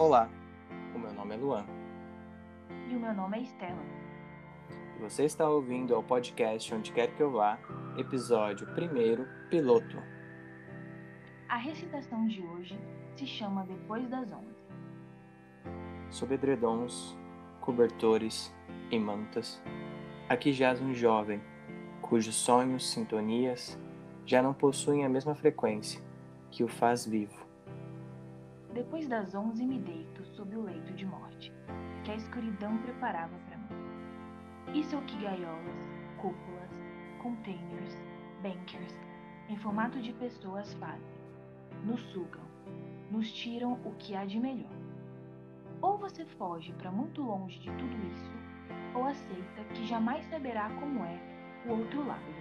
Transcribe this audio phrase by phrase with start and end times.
[0.00, 0.30] Olá,
[0.94, 1.66] o meu nome é Luan
[2.90, 3.82] E o meu nome é Estela.
[4.96, 7.58] e você está ouvindo ao podcast Onde Quer Que Eu Vá,
[7.98, 9.98] episódio 1, piloto.
[11.50, 12.80] A recitação de hoje
[13.14, 14.64] se chama Depois das Onze.
[16.08, 17.14] Sob edredons,
[17.60, 18.50] cobertores
[18.90, 19.62] e mantas,
[20.30, 21.42] aqui jaz um jovem
[22.00, 23.78] cujos sonhos, sintonias
[24.24, 26.00] já não possuem a mesma frequência
[26.50, 27.49] que o faz vivo.
[28.72, 31.52] Depois das onze me deito sob o leito de morte,
[32.04, 34.78] que a escuridão preparava para mim.
[34.78, 35.74] Isso é o que gaiolas,
[36.18, 36.70] cúpulas,
[37.20, 38.00] containers,
[38.40, 38.94] bankers,
[39.48, 41.18] em formato de pessoas fazem.
[41.84, 42.44] Nos sugam,
[43.10, 44.70] nos tiram o que há de melhor.
[45.82, 48.30] Ou você foge para muito longe de tudo isso,
[48.94, 51.18] ou aceita que jamais saberá como é
[51.66, 52.40] o outro lado.